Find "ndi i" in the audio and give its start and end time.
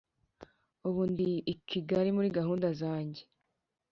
1.11-1.55